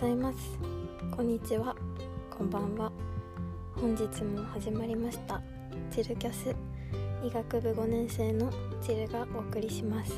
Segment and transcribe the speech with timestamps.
[0.00, 0.58] ざいます。
[1.10, 1.74] こんにちは。
[2.30, 2.92] こんばんは。
[3.80, 5.40] 本日も始まりました。
[5.90, 6.54] チルキャス。
[7.26, 8.52] 医学部5年生の
[8.82, 10.12] チルがお送りします。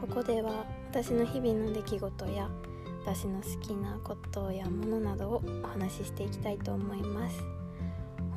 [0.00, 2.50] ここでは私の日々の出来事や
[3.06, 7.38] 私の好きなことやものなどをお話ししていきたいと思います。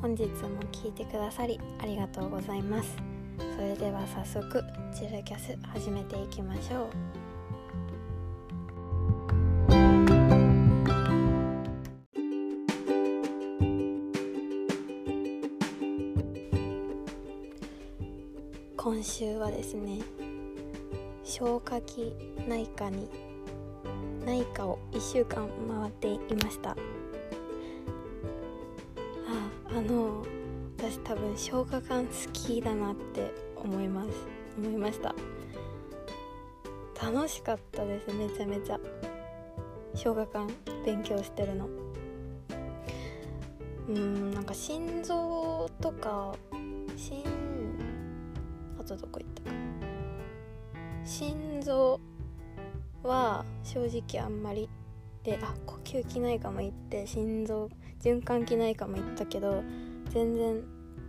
[0.00, 2.96] 本日も聞いてくださりありがとうございます。
[3.56, 4.62] それでは早速
[4.94, 7.21] チルキャス始めていきましょう。
[19.02, 19.98] 今週はですね
[21.24, 22.14] 消化器
[22.46, 23.08] 内科に
[24.24, 26.70] 内科を1週間回っていました。
[26.70, 26.76] あ
[29.70, 30.24] あの
[30.78, 34.10] 私多分消化管好きだなって思います。
[34.56, 35.16] 思いました。
[37.02, 38.78] 楽しかったですめちゃめちゃ。
[39.96, 40.48] 消化管
[40.86, 41.68] 勉強してるの。
[43.88, 46.36] うんなんか心臓とか
[46.96, 47.31] 心あ
[48.96, 49.56] とどこ行ったか。
[51.04, 52.00] 心臓
[53.02, 54.68] は正直あんまり
[55.24, 57.68] であ呼吸器内科も行って心臓
[58.00, 59.62] 循環器内科も行ったけど
[60.10, 60.62] 全然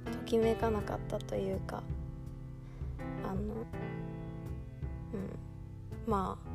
[0.06, 1.84] ときめかなかったというか
[3.24, 3.42] あの
[5.14, 5.38] うん
[6.08, 6.54] まあ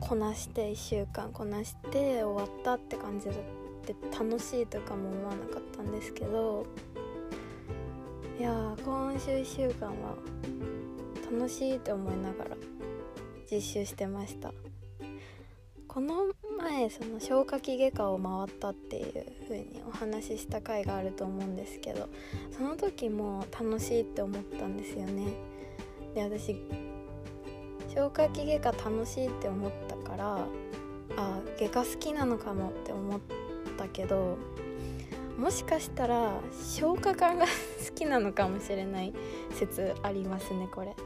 [0.00, 3.34] こなして1週間こなして終わったって感じで
[4.12, 6.66] 楽しいとかも思わなかったんですけど
[8.38, 8.52] いや
[8.84, 10.14] 今週1週間は
[11.28, 12.56] 楽しいって思いながら
[13.50, 14.52] 実習してました。
[15.88, 16.26] この
[16.60, 22.08] 前その消化器外科を回ったっていう風にお話しした回があると思うんですけど
[22.56, 25.32] その時も楽しいって思ったんですよね。
[26.14, 26.54] で私
[27.88, 30.46] 消化器外科楽しいって思ったから
[31.16, 33.20] あ外科好きなのかもって思っ
[33.76, 34.38] たけど
[35.36, 37.46] もしかしたら消化管が
[37.98, 39.12] きなのかもしれない
[39.50, 40.88] 説ありますねこれ。
[40.88, 40.96] はい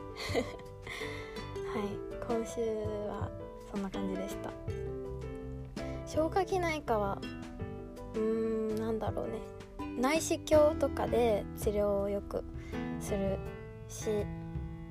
[2.28, 2.60] 今週
[3.08, 3.30] は
[3.70, 4.50] そんな感じでした。
[6.06, 7.18] 消化器内科は
[8.14, 9.38] うーんなんだろうね。
[9.98, 12.44] 内視鏡とかで治療をよく
[13.00, 13.38] する
[13.88, 14.24] し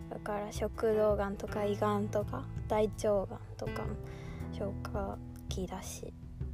[0.09, 3.83] だから食道がんとか胃がんとか大腸がんとか
[4.51, 5.17] 消化
[5.49, 6.13] 器だし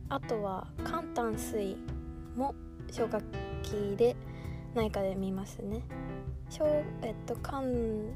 [0.10, 1.76] あとは肝胆水
[2.36, 2.56] も
[2.92, 3.20] 消化
[3.64, 4.16] 器で
[4.78, 5.82] 内科で見ますね。
[7.02, 8.14] えっと肝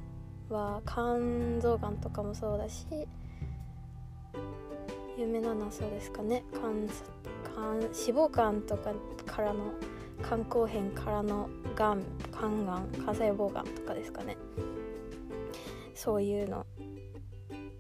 [0.50, 2.86] は肝臓がんとかもそうだし
[5.18, 6.44] 有名なのはそうですかね。
[6.54, 6.88] 肝
[7.56, 8.94] 肝脂肪肝とか
[9.26, 9.74] からの
[10.24, 14.38] 肝硬変からのがん肝がん肝細胞がんとかですかね。
[15.96, 16.68] そういうの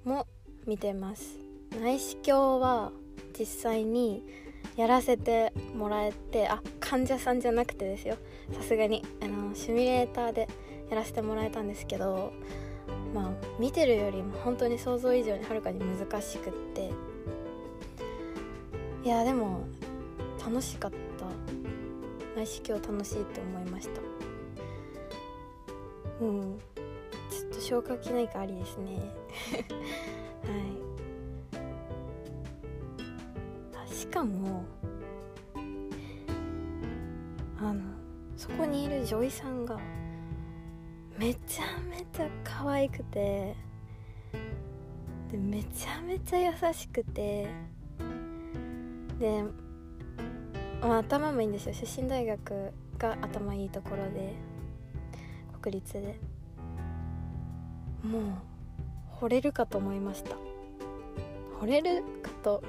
[0.03, 0.25] も
[0.65, 1.37] 見てます。
[1.79, 2.91] 内視鏡は
[3.37, 4.25] 実際に
[4.75, 8.17] やらせてもらえてあ患者さんじゃなくてですよ。
[8.53, 9.03] さすがに。
[9.21, 10.47] あのシミュレーターで
[10.89, 12.33] やらせてもらえたんですけど
[13.13, 16.91] まあ見てるよりも本当に想像以上にはるかに難しくって。
[19.03, 19.65] いやでも
[20.43, 20.97] 楽しかった。
[22.35, 24.01] 内視鏡楽しいって思いました。
[26.21, 26.59] うん。
[27.29, 29.13] ちょっと消化器内科ありですね。
[30.43, 30.90] はい。
[34.11, 34.65] かも
[37.57, 37.81] あの
[38.35, 39.79] そこにいる女医さんが
[41.17, 43.55] めちゃめちゃ可愛くて
[45.31, 47.47] でめちゃめちゃ優しくて
[49.17, 49.43] で、
[50.81, 51.73] まあ、頭もいいんですよ。
[51.73, 54.33] 出身大学が頭いいところで
[55.61, 56.19] 国立で。
[58.03, 58.23] もう
[59.25, 60.35] 惚れるかと思いました。
[61.61, 62.63] 惚れるかと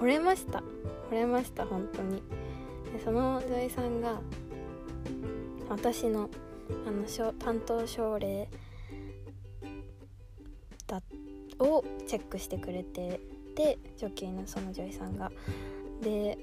[0.00, 0.62] 惚れました。
[1.10, 2.22] 惚れました本当に。
[2.92, 4.20] でその女医さんが
[5.68, 6.30] 私の
[6.86, 8.48] あの担当症例
[10.86, 11.00] だ
[11.60, 13.20] をチェックしてくれて
[13.54, 15.30] でジョッキーのその女医さんが。
[16.02, 16.38] で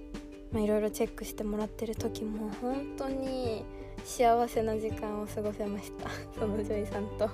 [0.62, 3.66] いろいろチェックしてもらってる時も本当に
[4.04, 6.10] 幸せな時間を過ごせました。
[6.40, 7.30] その女医さんと。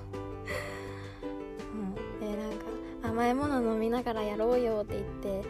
[1.74, 2.66] うん、でなんか
[3.02, 5.48] 甘いもの飲みながらやろうよって言って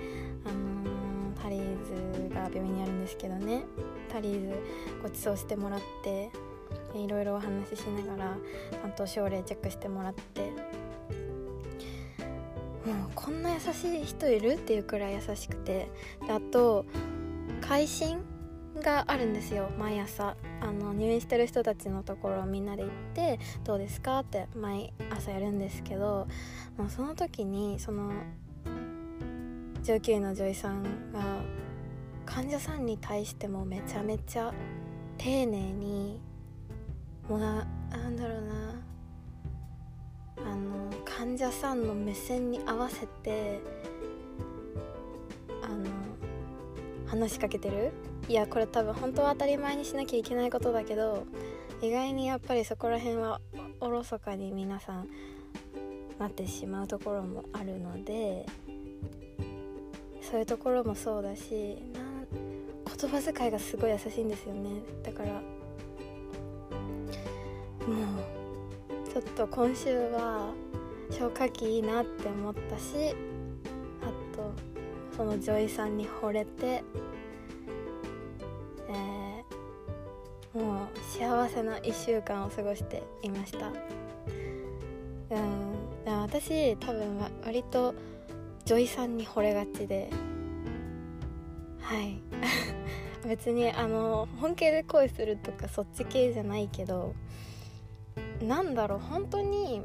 [2.52, 3.64] 病院にあるんですけどね。
[4.12, 4.56] タリーズ
[5.02, 6.30] ご馳走してもらって
[6.94, 8.36] いろいろお話ししながら
[8.82, 10.50] 担当症例チェックしてもらって。
[12.86, 14.54] もうこんな優しい人いる？
[14.54, 15.88] っていうくらい優しくて。
[16.26, 16.84] であと
[17.60, 18.18] 会心
[18.82, 19.70] があるんですよ。
[19.78, 20.36] 毎朝。
[20.60, 26.26] あの入院してる人たちのところをみんなで行って「どうですか?」って毎朝やるんですけど。
[26.78, 28.10] もうその時にその
[29.82, 30.82] 19の女医さん
[31.12, 31.42] が
[32.32, 34.54] 患者さんに対してもめちゃめちゃ
[35.18, 36.20] 丁寧に
[37.28, 38.80] もうななんだろうな。
[40.42, 43.60] あの患者さんの目線に合わせて
[45.62, 45.86] あの
[47.06, 47.92] 話しかけてる？
[48.28, 51.26] いやこれ多分本当は当たり前にしなきゃいけないことだけど
[51.82, 53.40] 意外にやっぱりそこら辺は
[53.80, 55.08] おろそかに皆さん
[56.18, 58.46] なってしまうところもあるので
[60.22, 61.82] そういうところもそうだし
[63.00, 64.82] 言葉遣いがすごい優しいんですよね。
[65.02, 65.40] だからも
[69.06, 70.52] うちょっと今週は
[71.10, 73.14] 消化器いいなって思ったし
[74.02, 74.52] あと
[75.16, 76.84] その女医さんに惚れて
[78.88, 80.88] えー、もう
[81.18, 83.70] 幸せな1週間を過ごしていました。
[85.34, 86.20] うん。
[86.22, 87.94] 私多分割と
[88.66, 90.10] 女医さんに惚れがちで。
[91.80, 92.20] はい。
[93.26, 97.14] 別にあの本気で恋するとかそっち系じゃないけど
[98.42, 99.82] なんだろう本当に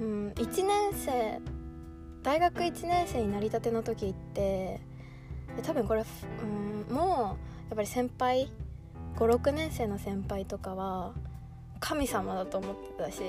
[0.00, 1.40] うん1年生
[2.22, 4.80] 大学1年生になりたての時って
[5.62, 6.04] 多分これ、
[6.88, 7.32] うん、もうや
[7.72, 8.50] っぱり先輩
[9.16, 11.12] 56年生の先輩とかは
[11.80, 13.20] 神様だと思ってたし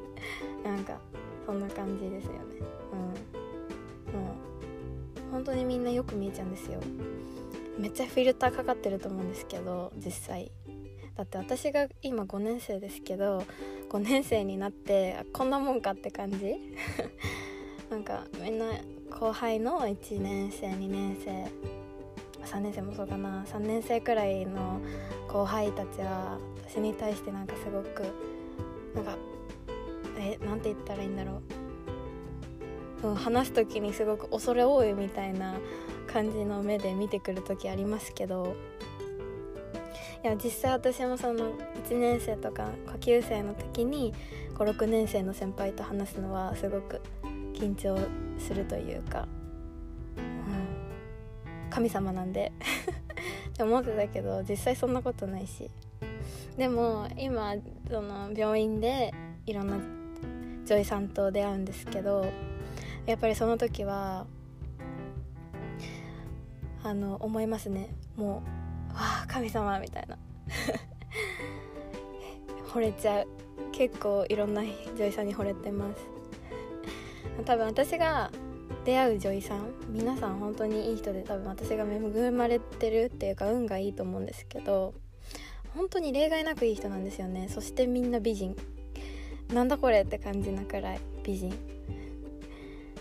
[0.64, 0.98] なんか
[1.44, 2.38] そんな感じですよね。
[2.92, 4.20] うん。
[4.20, 6.80] もう本当にみんなよく見えちゃうんですよ
[7.78, 10.50] めっちゃフィルターかかってると思うんですけど実際。
[11.16, 13.44] だって私が今5年生ですけど
[13.90, 16.56] 5年生になってこんなもんかって感じ？
[17.90, 18.66] なんかみんな
[19.10, 21.46] 後輩の1年生2年生
[22.44, 23.44] 3年生もそうかな。
[23.44, 24.80] 3年生くらいの
[25.28, 26.38] 後輩たちは
[26.68, 28.02] 私に対してなんかすごく
[28.94, 29.16] なんか
[30.18, 31.40] えなんて言ったらいいんだろ
[33.02, 35.54] う、話す時にすごく恐れ多いみたいな
[36.12, 38.56] 感じの目で見てくる時ありますけど
[40.24, 41.52] いや実際私もその
[41.86, 44.12] 1年生とか下級生の時に
[44.54, 47.00] 56年生の先輩と話すのはすごく
[47.54, 47.96] 緊張
[48.38, 49.28] するというか、
[50.16, 52.52] うん、神様なんで
[53.50, 55.70] って思ってたけど実際そんなことないし。
[56.56, 57.54] でも今
[57.88, 59.14] その病院で
[59.46, 59.76] いろんな
[60.66, 62.26] 女医さんと出会うんですけど
[63.06, 64.26] やっぱりその時は
[66.82, 67.90] あの思いますね。
[68.16, 68.42] も
[68.90, 70.18] うわあ神様みたいな。
[72.72, 73.28] 惚れちゃう。
[73.72, 74.62] 結構いろんな
[74.96, 76.00] 女医さんに惚れてます。
[77.44, 78.30] 多分私が
[78.84, 84.94] 出会う女医さん皆さん本当にいい人で多分私が恵まれてるっていうか運がいいと思うんですけど
[85.74, 87.48] 本当に例外なくいい人なんですよね。
[87.48, 88.56] そしてみんな美人。
[89.52, 91.54] なんだこれって感じなくらい美人。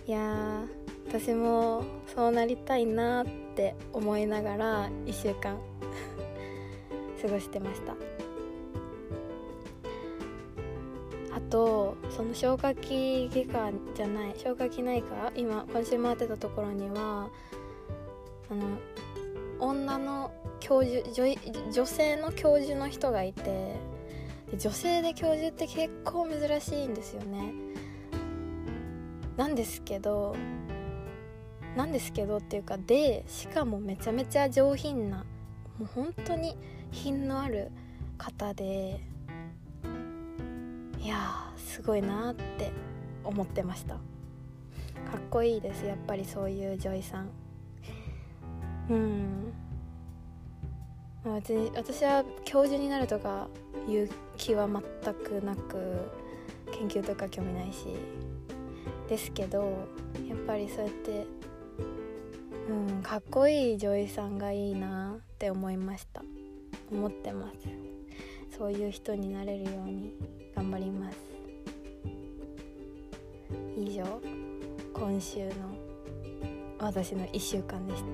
[0.06, 0.64] いや
[1.08, 1.84] 私も
[2.14, 3.26] そうなりたいなっ
[3.56, 5.58] て思いながら1週間
[7.22, 7.96] 過ごしてました。
[11.34, 17.30] あとその消化器外科じゃない消化器内科今今週回ってたところには
[18.50, 18.64] あの
[19.60, 21.36] 女の教授女
[21.72, 23.76] 女性の教授の人がいて
[24.58, 27.54] 女性で教授って結構珍しいんですよね。
[29.38, 30.36] なんですけど
[31.78, 35.18] なんですけどっていうかでしかもめちゃめちゃ上品な
[35.78, 36.58] もう本当に
[36.92, 37.72] 品のある
[38.18, 39.00] 方で
[41.00, 42.72] いやすごいなって
[43.24, 43.94] 思ってました。
[43.94, 44.02] か
[45.18, 47.30] っこいいですやっぱりそういう女医さん。
[48.90, 49.54] うん。
[51.36, 53.48] 別に私は教授になるとか
[53.88, 56.10] いう気は全くなく
[56.72, 57.86] 研究とか興味ないし。
[59.08, 59.88] ですけど
[60.28, 61.26] やっぱりそうやって
[62.68, 63.02] うん。
[63.02, 66.24] かっこいい女医さんがいいなって思いました。
[66.92, 67.88] 思ってます。
[68.58, 70.14] そういう人になれるように
[70.56, 71.18] 頑張ります。
[73.78, 74.04] 以上
[74.94, 75.54] 今週の
[76.80, 78.08] 私の1週間でした。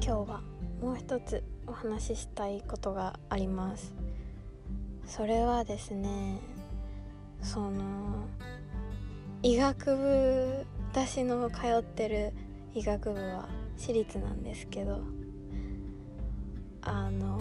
[0.00, 0.40] 今日は
[0.80, 4.07] もう一つお話ししたいことがあります。
[5.08, 6.38] それはですね
[7.42, 8.26] その
[9.42, 12.32] 医学部私の通ってる
[12.74, 15.00] 医学部は私立なんですけど
[16.82, 17.40] あの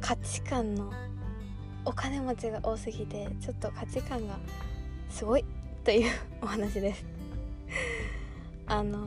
[0.00, 0.90] 価値観の
[1.84, 4.38] お金持ちが多すぎてちょっと価値観が
[5.10, 5.44] すごい
[5.84, 6.10] という
[6.40, 7.04] お話です。
[8.66, 9.06] あの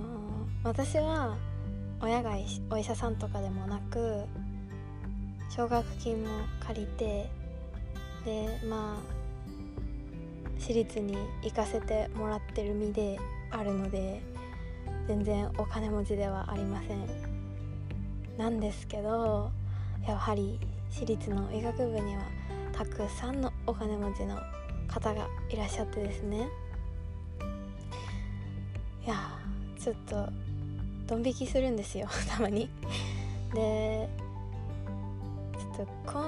[0.63, 1.35] 私は
[2.01, 2.35] 親が
[2.69, 4.25] お医者さんとかでもなく
[5.49, 6.29] 奨学金も
[6.59, 7.29] 借りて
[8.25, 9.15] でまあ
[10.59, 13.19] 私立に行かせてもらってる身で
[13.51, 14.21] あるので
[15.07, 17.07] 全然お金持ちではありません。
[18.37, 19.51] なんですけど
[20.07, 20.59] やはり
[20.91, 22.23] 私立の医学部には
[22.73, 24.37] たくさんのお金持ちの
[24.87, 26.47] 方がいらっしゃってですね。
[29.05, 29.15] いや
[29.79, 30.27] ちょっと
[31.05, 32.69] ドン引きするんですよ たまに。
[33.53, 34.09] で
[35.75, 36.23] ちょっと今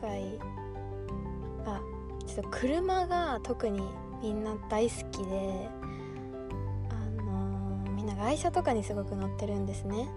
[0.00, 0.38] 回
[2.26, 3.82] ちょっと車が特に
[4.22, 5.68] みんな大好きで
[6.90, 10.08] あのー、みんな外車とかにすごく乗ってるんですね。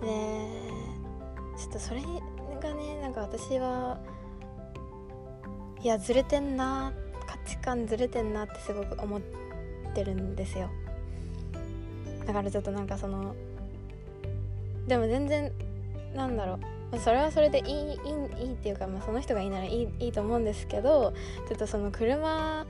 [0.00, 0.46] で
[1.56, 3.98] ちょっとそれがねなんか私は
[5.82, 6.92] いやずれてんな
[7.26, 9.20] 価値観ずれてんなってすごく思っ
[9.94, 10.70] てるんですよ。
[12.26, 13.34] だからちょっとなんかその
[14.86, 15.52] でも全然
[16.14, 16.73] なんだろう。
[16.98, 21.12] それはそれでいいいいいいっていうか、まあ、その人がいいならいいいいと思うんですけど
[21.48, 22.66] ちょっとその車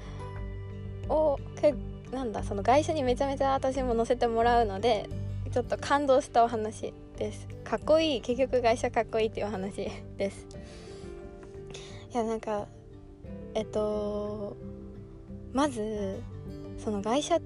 [1.09, 1.75] をけ
[2.11, 5.09] なんだその会社にめちゃめちゃ私も乗せてもらうので
[5.53, 7.47] ちょっと感動したお話です。
[7.63, 10.47] かっこいい結局会社かっこいいっていうお話です。
[12.13, 12.67] いやなんか
[13.55, 14.57] えっと
[15.53, 16.21] まず
[16.79, 17.41] その会社っ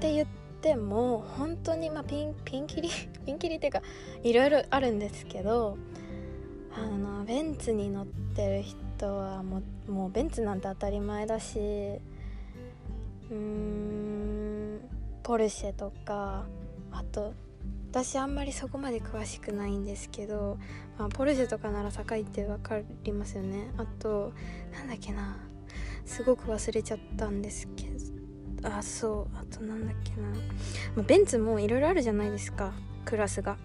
[0.00, 2.88] て言っても本当にまあピンピンキリ
[3.24, 3.82] ピンキリっていうか
[4.22, 5.76] いろいろあるんですけど
[6.74, 14.80] あのベンツに乗ってる人はもうもうベンツなんて当たり前だしうーん
[15.22, 16.46] ポルシェとか
[16.92, 17.34] あと
[17.90, 20.58] 私あんまりそこまで詳しくないんですけど、
[20.98, 23.70] まあ、ポルシェとかなら高いって分かりますよね。
[23.78, 24.32] あと
[24.74, 25.38] なんだっけな
[26.04, 27.95] すごく忘れちゃったんですけ
[28.66, 30.28] あそうあとなんだっけな、
[30.96, 32.72] まあ、ベンツもいろいろあるじゃないですか
[33.04, 33.56] クラスが、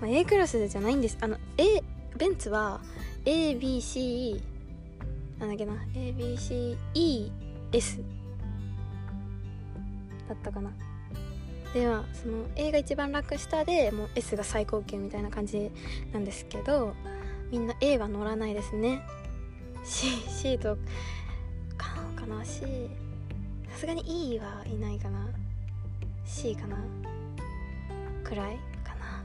[0.00, 1.18] まあ、A クラスじゃないんです。
[1.20, 1.82] あの A
[2.16, 2.80] ベンツは
[3.24, 4.40] ABC
[5.38, 5.74] なんだっけな。
[5.94, 7.30] ABCES
[10.28, 10.72] だったかな。
[11.74, 15.70] ではその A が一番楽下でもう S が最高級みたいな感じ
[16.12, 16.94] なんですけど
[17.50, 19.02] みんな A は乗らないですね。
[19.84, 20.76] C, C と
[21.76, 22.42] かかな。
[22.44, 22.88] C
[23.78, 24.02] すがに
[24.34, 25.28] E はいないかな。
[26.24, 26.76] C かな。
[28.24, 29.22] くらいかな。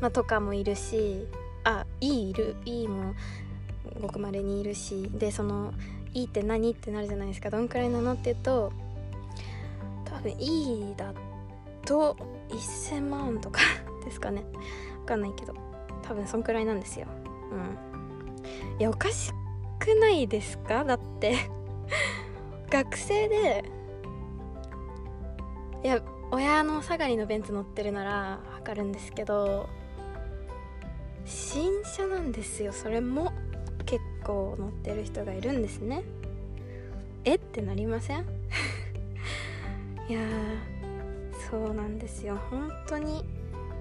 [0.00, 1.26] まあとかもいるし
[1.64, 2.56] あ E いる。
[2.66, 3.14] E も
[4.00, 5.10] ごくまれにいるし。
[5.14, 5.72] でその
[6.12, 7.48] E って何ってなるじゃないですか。
[7.48, 8.72] どんくらいなのって言うと
[10.04, 11.14] 多分 E だ
[11.86, 12.16] と
[12.50, 13.60] 1000万とか
[14.04, 14.44] ですかね。
[15.00, 15.54] 分かんないけど。
[16.02, 17.06] 多分そんくらいなんですよ。
[17.50, 18.78] うん。
[18.78, 19.32] いやおかし
[19.78, 20.84] くないですか？
[20.84, 21.50] だって。
[22.72, 23.64] 学生で
[25.84, 26.00] いや
[26.30, 29.68] 親の下がりのベンツ乗ってるなら分かるんですけど
[31.26, 32.72] 新車なんですよ。
[32.72, 33.30] それも
[33.84, 36.02] 結構乗ってる人がいるんですね。
[37.24, 37.34] え？
[37.34, 38.24] ってなりません？
[40.08, 40.20] いや
[41.50, 42.38] そうなんですよ。
[42.50, 43.24] 本当に。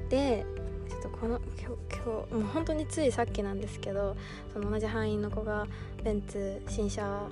[0.10, 0.46] で
[0.90, 4.18] ちょっとこの今日今日もう本当についさっきなんですけど
[4.52, 5.66] その同じ班員の子が
[6.04, 7.28] ベンツ新車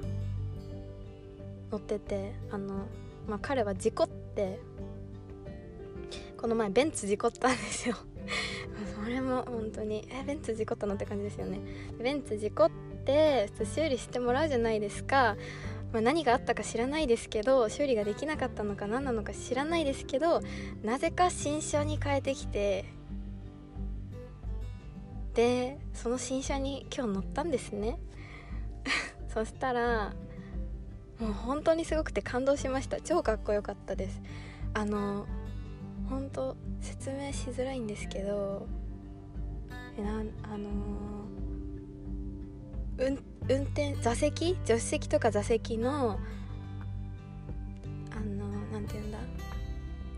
[1.72, 2.88] 乗っててあの、
[3.28, 4.60] まあ、彼は事故って
[6.38, 7.96] この前ベンツ事故ったんですよ。
[9.04, 11.60] それも本当にえベンツ事故ったのって感じですよね。
[12.02, 12.72] ベンツ事故っ
[13.06, 15.36] て修理してもらうじゃないですか。
[15.92, 20.42] まあ、何があったか知らないですけど修理ができなかったのか何なのか知らないですけど
[20.84, 22.86] なぜか新車に変えてきて
[25.34, 28.00] でその新車に今日乗ったんですね。
[29.34, 30.14] そしたら
[31.20, 33.02] もう本当にすごくて感動しました。
[33.02, 34.22] 超かっこよかったです。
[34.74, 35.26] あの
[36.10, 38.68] 本当説明しづらいんですけど
[39.98, 40.12] えな
[40.44, 44.58] あのー、運運転座席？
[44.64, 46.20] 助手席とか座席の
[48.12, 49.18] あの何て言うんだ？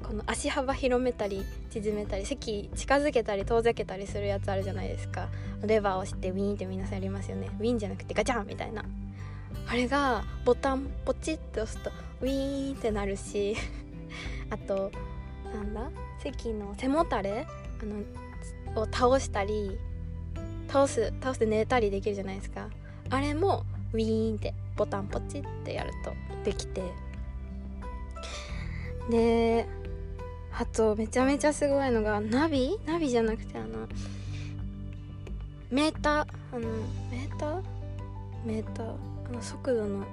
[0.03, 5.29] この足幅広めたり縮めたり席近づけたり遠ざけたりするやつあるじゃないですか。
[5.65, 7.49] レバーを押してウィーンって皆さんやりますよね。
[7.59, 8.83] ウィーンじゃなくてガチャンみたいな。
[9.71, 13.55] あれがボタンポチッと押すとウィーンってなるし
[14.51, 14.91] あと
[15.53, 15.89] なんだ？
[16.19, 17.47] 席の背もたれ？
[17.81, 17.85] あ
[18.75, 19.79] のを倒したり
[20.67, 22.67] 倒す倒して寝たりできるじゃないですか。
[23.09, 26.13] あれもウィーンってボタンポチってやると
[26.43, 26.83] できて。
[29.09, 29.69] で
[30.53, 32.77] あとめちゃめちゃすごいのがナビ？
[32.85, 33.87] ナビじゃなくてあの
[35.69, 36.27] メーター？
[36.51, 36.67] あの
[37.09, 37.80] メーター？
[38.45, 38.95] メーター
[39.27, 40.05] あの速度の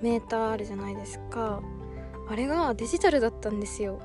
[0.00, 1.60] メーターあるじゃないですか。
[2.28, 4.00] あれがデジタルだったんですよ。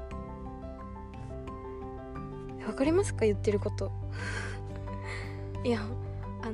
[2.67, 3.25] わかりますか？
[3.25, 3.91] 言ってること。
[5.63, 5.81] いや
[6.41, 6.53] あの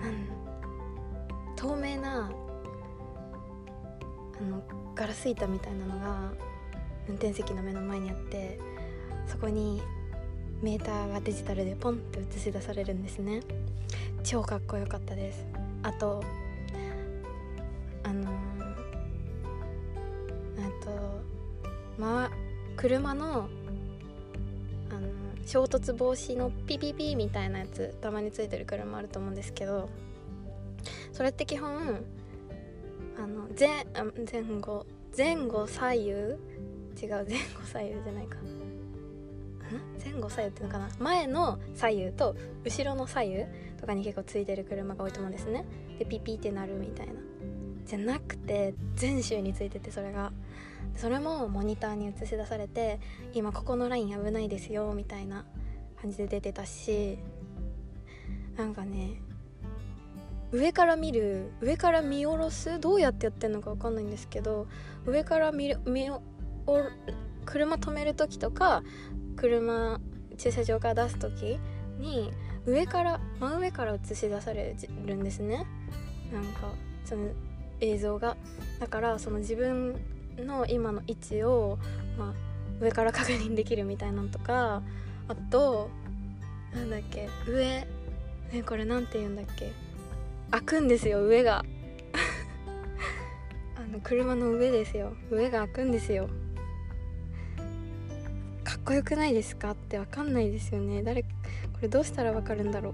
[0.00, 0.26] なん
[1.56, 2.30] 透明な
[4.38, 4.62] あの
[4.94, 6.32] ガラス板みたいなのが
[7.08, 8.58] 運転席の目の前にあって
[9.26, 9.82] そこに
[10.62, 13.40] メーターがデジタルでポンって映し出されるんですね。
[14.26, 15.46] 超かっこよかったです。
[15.84, 16.20] あと
[18.02, 18.28] あの
[20.58, 21.22] えっと
[21.96, 22.28] ま
[22.76, 23.48] 車の
[24.90, 25.08] あの
[25.46, 29.88] 衝突防止のピピピみたいなやつたまについてる車あると思うんですけど
[31.12, 32.04] それって基本
[33.16, 33.86] あの前
[34.28, 36.36] 前後前後左右違う
[36.98, 38.38] 前後左右じゃないか。
[40.04, 40.88] 前後左右っていうのかな？
[40.98, 43.44] 前の左右と後ろの左右
[43.76, 45.64] とかに結構ついてる車が多いと思うんですね。
[45.98, 47.12] でピピってなるみたいな。
[47.84, 50.32] じゃなくて全周についててそれが。
[50.94, 53.00] それもモニターに映し出されて
[53.34, 55.44] 今ここのライン危ないですよみたいな
[56.00, 57.18] 感じで出てたし
[58.56, 59.20] なんかね
[60.52, 64.66] 上から見る上から見下ろすどうやってやってんのか分かんないんですけど
[65.04, 66.08] 上から見る見
[67.44, 68.82] 車止める時とか
[69.36, 70.00] 車
[70.38, 71.58] 駐車場から出す時
[71.98, 72.32] に
[72.66, 74.74] 上から真上から映し出され
[75.06, 75.66] るんですね。
[76.32, 76.72] なんか
[77.04, 77.28] その
[77.80, 78.36] 映像が。
[78.80, 79.96] だからその自分
[80.38, 81.78] の今の位置を、
[82.18, 82.34] まあ、
[82.80, 84.82] 上から確認できるみたいなのとか
[85.28, 85.88] あと
[86.74, 87.86] なんだっけ上
[88.52, 89.72] ねこれなんて言うんだっけ。
[90.50, 91.64] 開くんですよ上が。
[93.76, 95.14] あの車の上ですよ。
[95.30, 96.28] 上が開くんですよ。
[98.64, 101.02] かっこよくないですかって分かんないですよね。
[101.02, 101.24] 誰
[101.76, 102.92] これどうしたら分かるんだろう？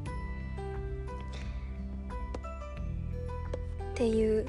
[3.93, 4.47] っていう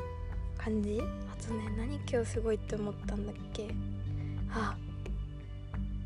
[0.58, 1.00] 感じ？
[1.02, 3.70] あとね何今日すごいって思ったんだっけ？
[4.52, 4.76] あ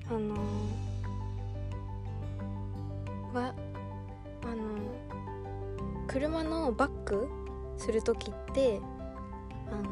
[0.09, 3.53] あのー、は
[4.43, 4.55] あの
[6.07, 7.29] 車のバック
[7.77, 8.81] する時って
[9.71, 9.83] あの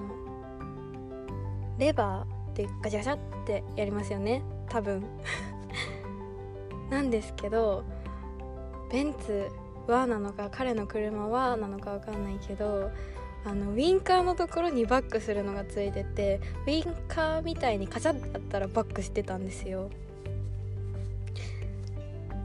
[1.78, 5.06] レバーでガチャガチャってやりますよね多分。
[6.90, 7.84] なんですけど
[8.96, 9.50] ベンツ
[9.88, 12.90] はなのか彼の車はなのか分かんないけど
[13.44, 19.90] あのウインカーのところにバックするのがついててウインカーみたいにカチャってやったらバックしてたんですよ。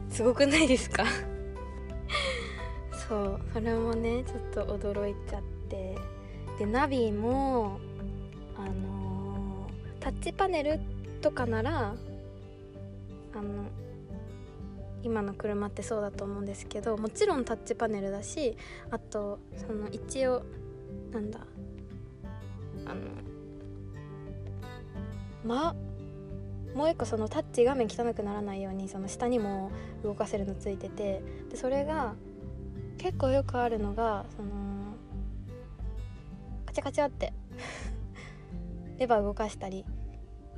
[0.09, 1.05] すごくないですか？
[3.07, 5.95] そうそれもねちょっと驚いちゃって。
[6.59, 7.79] でナビも
[8.57, 10.81] あのー、タッチパネル
[11.21, 11.95] とかなら
[13.33, 13.63] あの
[15.03, 18.57] 今の車ってそうだと思うんですけどもちろんタッチパネルだし
[18.89, 20.43] あとその一応
[21.11, 21.39] なんだ
[22.85, 23.01] あの
[25.43, 25.75] ま
[26.75, 29.71] もう一個そのタッチ画面汚くならないようにその下にも
[30.03, 32.15] 動かせるのついててでそれが
[32.97, 34.49] 結構よくあるのがその
[36.65, 37.33] カチャカチャって
[38.99, 39.85] レバー動かしたり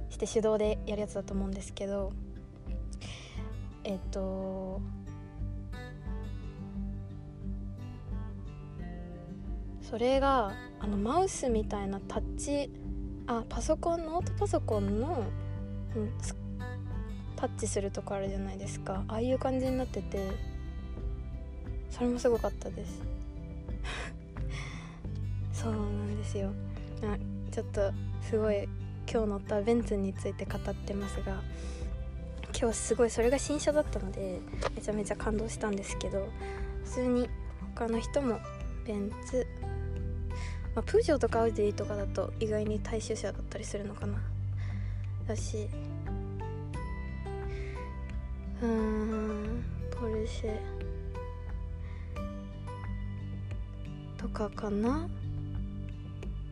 [0.09, 2.11] して手動でやるやつだと思うんですけど
[3.83, 4.81] えっと
[9.81, 12.71] それがあのマウスみたいなタッチ
[13.27, 15.23] あパソコンノートパソコンの、
[15.95, 16.11] うん、
[17.35, 19.03] タッチするとこあるじゃないですか。
[19.07, 20.31] ああいう感じになってて
[21.89, 23.03] それもすごかったです。
[25.53, 26.51] そうなんですよ。
[27.03, 27.17] あ
[27.51, 27.91] ちょっと
[28.21, 28.63] すごい
[29.11, 31.41] 今日乗ったベンツについて語ってますが
[32.59, 34.39] 今日すごいそれが新車だったので
[34.75, 36.29] めちゃめちゃ感動したんですけど
[36.85, 37.29] 普通に
[37.75, 38.39] 他の人も
[38.85, 39.45] ベンツ
[40.75, 44.17] まあ、プージョーとかアウディとかだと意外に大衆車だったりするのかな。
[45.27, 45.69] だし
[48.59, 50.57] うーんポルシェ
[54.17, 55.07] とかかな。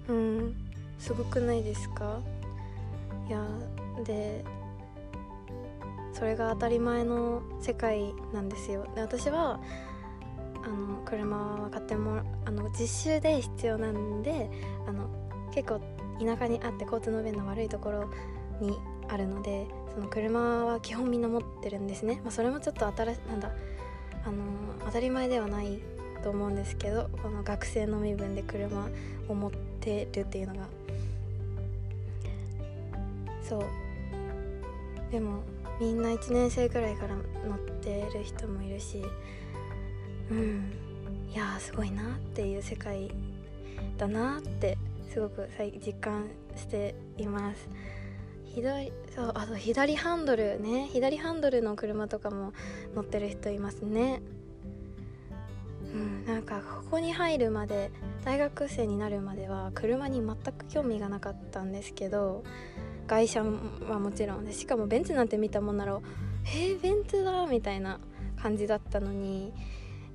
[0.07, 0.55] うん
[0.99, 2.19] すごくないですか？
[3.27, 3.43] いや
[4.05, 4.45] で
[6.21, 8.86] それが当たり前の世界なんですよ。
[8.93, 9.60] で私は
[10.63, 14.51] あの車は買ってもあの実習で必要なんで
[14.88, 15.10] あの
[15.49, 15.81] 結構
[16.23, 18.12] 田舎にあって交通の便の悪いところ
[18.60, 18.77] に
[19.10, 23.51] あるのでその車は基本みんな持ってるんですね、まあ、それもちょっと新なんだ
[24.23, 24.43] あの
[24.86, 25.79] 当たり前ではない
[26.21, 28.88] と思うんですけどこの学生の身分で車
[29.27, 30.67] を持ってるっていうのが。
[33.41, 33.63] そう。
[35.12, 35.41] でも
[35.81, 39.03] みんな1年生くらいから乗ってる人もいるし
[40.29, 40.71] うん
[41.33, 43.09] いやすごいなっていう世界
[43.97, 44.77] だなって
[45.11, 45.49] すごく
[45.83, 47.67] 実感しています。
[48.53, 52.53] 左そうあと左ハンドルね左ハンドルの車とかも
[52.93, 54.21] 乗ってる人いますね。
[55.93, 57.91] うんなんかここに入るまで
[58.23, 62.43] 大学生になるまでは車に全く興味がなかったんですけど
[63.12, 66.00] 外車はもちろんでしかもベンツなんて見たもんなら
[66.47, 68.00] 「えー、ベンツだ!」みたいな
[68.41, 69.52] 感じだったのに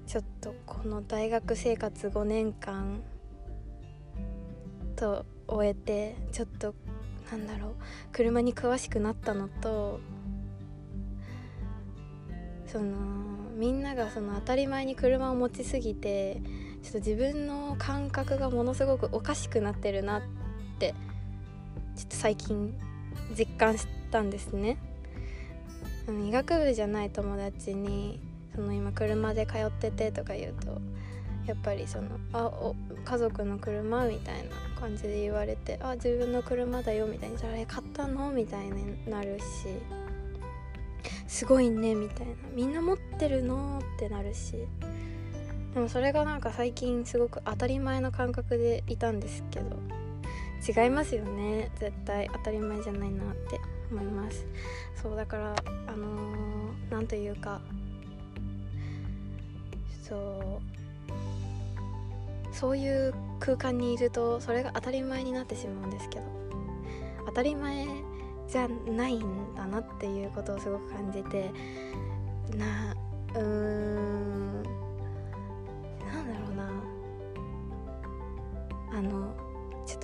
[0.07, 3.03] ちょっとこの大学生活5年間
[4.97, 6.75] と終えてちょっと
[7.31, 7.75] なんだろう
[8.13, 10.01] 車に詳しくなったのと
[12.67, 12.97] その
[13.57, 16.41] みんながその当たり前に車を持ちすぎて
[16.83, 20.23] ちょっと自分の感覚がものすごくおかしくなってるなっ
[20.79, 20.95] て
[21.97, 22.75] ちょっと最近
[23.37, 24.77] 実感したんですね。
[26.27, 28.21] 医学部じゃない友達に
[28.55, 30.81] その今車で通っててとか言うと
[31.47, 39.45] やっぱりその「あお家族の車?」みたいな感じで言われて「あ自分の車だよ」みたいに「それ買ったの?」みたいになるし
[41.27, 44.55] 「すごいね」みたいな「みんな持ってるの?」ってなるし
[45.75, 49.77] でもそれがなんか最近すごく当たり前の感覚でいたんですけど
[50.67, 51.71] 違いますよね。
[51.79, 54.45] 絶対当たり前じゃないなって思います。
[55.01, 55.55] そうだから
[55.87, 56.07] あの
[56.91, 57.61] 何、ー、というか
[60.03, 60.67] そう
[62.55, 66.25] そういう空間にいるとそれが当たり前になってしまうんですけど
[67.27, 67.87] 当たり前
[68.49, 71.51] じゃないんだなっていうことをすごく感じて
[72.57, 72.95] な
[73.35, 73.66] うん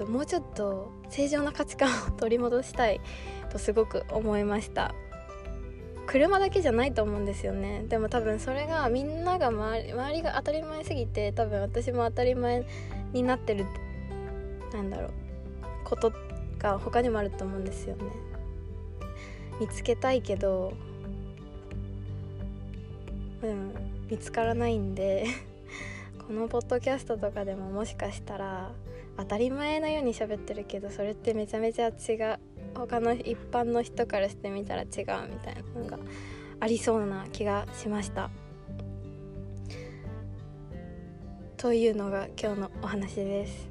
[0.05, 3.01] ともうちょっと正常な価値観を取り戻したい
[3.51, 4.95] とすごく思いました。
[6.05, 7.85] 車だけじゃないと思うんですよね。
[7.89, 12.67] でも多分それがみんなが周り周りが当たり前すぎて多分私も当たり前
[13.13, 13.67] になってる
[14.73, 15.11] なんだろう
[15.85, 16.13] こと
[16.59, 18.05] が他にもあると思うんですよね。
[19.61, 20.73] 見つけたいけど
[23.41, 23.73] でも
[24.11, 25.27] 見つからないんで
[26.27, 28.73] このポッドキャストとかでももしかしたら
[29.17, 31.91] 当たり前のように喋ってるけどそれってめちゃめちゃ違
[32.35, 32.39] う。
[32.75, 35.15] 他の一般の人からしてみたら違うみたい
[35.75, 35.99] なのが
[36.59, 38.31] ありそうな気がしました。
[41.59, 43.69] というのが今日のお話です。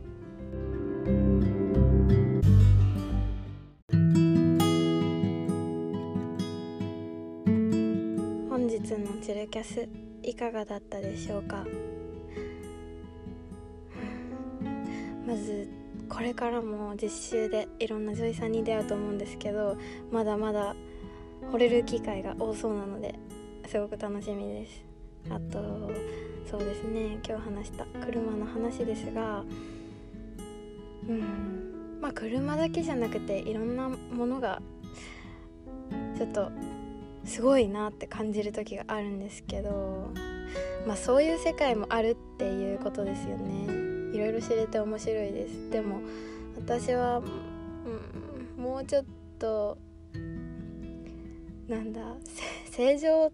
[8.49, 9.89] 本日のチルキャス
[10.23, 11.65] いかがだったでしょうか？
[15.31, 15.69] まず
[16.09, 19.77] これからも実習でいろんな女医さんに出会うと思うんですけど
[20.11, 20.75] まだまだ
[21.53, 23.15] 惚れる機会が多そうなので
[23.65, 24.83] すごく楽しみです。
[25.29, 25.89] あと
[26.49, 29.45] そうですね今日話した車の話ですが
[31.07, 34.61] うんまあ車だけじゃなくていろんなものが
[36.17, 36.51] ちょっと
[37.23, 40.11] すごいなって感じる時があるんですけど
[40.85, 43.90] まあそういう世界もあるっていうことですよね。
[44.13, 45.69] いろいろ知れて面白いです。
[45.69, 46.01] でも
[46.55, 49.05] 私は、うん、もうちょっ
[49.39, 49.77] と
[51.67, 52.01] なんだ
[52.71, 53.31] 正常、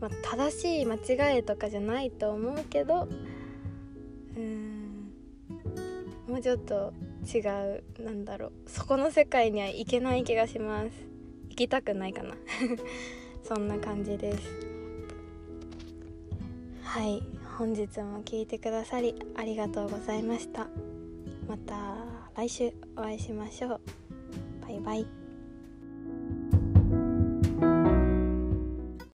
[0.00, 3.08] まあ、正しい間違いとかじゃないと思うけど
[4.36, 5.12] うん
[6.28, 6.92] もうちょっと
[7.34, 10.90] 違うなんだろうそこの世界には行けない気がします。
[11.48, 12.34] 行きたくないかな。
[13.42, 14.38] そんな感じです。
[16.82, 17.22] はい。
[17.58, 20.68] 本日も聴いてくださりありがとうございました。
[21.48, 21.74] また
[22.36, 23.80] 来週お会いしましょう。
[24.62, 25.17] バイバイ。